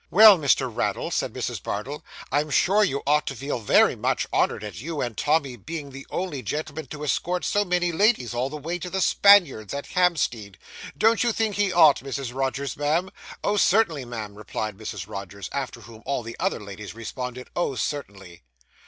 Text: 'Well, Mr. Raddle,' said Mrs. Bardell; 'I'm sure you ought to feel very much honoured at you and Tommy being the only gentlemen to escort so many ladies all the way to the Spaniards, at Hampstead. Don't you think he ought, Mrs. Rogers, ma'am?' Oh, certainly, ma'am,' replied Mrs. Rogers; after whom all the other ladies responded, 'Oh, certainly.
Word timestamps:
'Well, 0.09 0.39
Mr. 0.39 0.67
Raddle,' 0.75 1.11
said 1.11 1.31
Mrs. 1.31 1.61
Bardell; 1.61 2.03
'I'm 2.31 2.49
sure 2.49 2.83
you 2.83 3.03
ought 3.05 3.27
to 3.27 3.35
feel 3.35 3.59
very 3.59 3.95
much 3.95 4.25
honoured 4.33 4.63
at 4.63 4.81
you 4.81 4.99
and 4.99 5.15
Tommy 5.15 5.55
being 5.57 5.91
the 5.91 6.07
only 6.09 6.41
gentlemen 6.41 6.87
to 6.87 7.03
escort 7.03 7.45
so 7.45 7.63
many 7.63 7.91
ladies 7.91 8.33
all 8.33 8.49
the 8.49 8.57
way 8.57 8.79
to 8.79 8.89
the 8.89 8.99
Spaniards, 8.99 9.75
at 9.75 9.85
Hampstead. 9.93 10.57
Don't 10.97 11.23
you 11.23 11.31
think 11.31 11.53
he 11.57 11.71
ought, 11.71 11.99
Mrs. 11.99 12.33
Rogers, 12.33 12.75
ma'am?' 12.75 13.11
Oh, 13.43 13.57
certainly, 13.57 14.03
ma'am,' 14.03 14.33
replied 14.33 14.75
Mrs. 14.75 15.07
Rogers; 15.07 15.51
after 15.53 15.81
whom 15.81 16.01
all 16.03 16.23
the 16.23 16.35
other 16.39 16.59
ladies 16.59 16.95
responded, 16.95 17.51
'Oh, 17.55 17.75
certainly. 17.75 18.41